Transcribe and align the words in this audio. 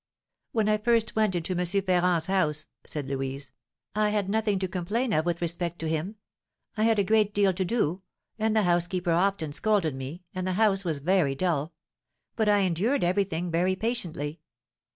"When 0.51 0.67
I 0.67 0.79
first 0.79 1.15
went 1.15 1.35
into 1.35 1.53
M. 1.55 1.63
Ferrand's 1.63 2.25
house," 2.25 2.65
said 2.87 3.07
Louise, 3.07 3.51
"I 3.93 4.09
had 4.09 4.29
nothing 4.31 4.57
to 4.57 4.67
complain 4.67 5.13
of 5.13 5.27
with 5.27 5.41
respect 5.43 5.77
to 5.77 5.87
him. 5.87 6.15
I 6.75 6.85
had 6.85 6.97
a 6.97 7.03
great 7.03 7.35
deal 7.35 7.53
to 7.53 7.63
do, 7.63 8.01
and 8.39 8.55
the 8.55 8.63
housekeeper 8.63 9.11
often 9.11 9.53
scolded 9.53 9.93
me, 9.93 10.23
and 10.33 10.47
the 10.47 10.53
house 10.53 10.83
was 10.83 10.97
very 10.97 11.35
dull; 11.35 11.73
but 12.35 12.49
I 12.49 12.61
endured 12.61 13.03
everything 13.03 13.51
very 13.51 13.75
patiently. 13.75 14.39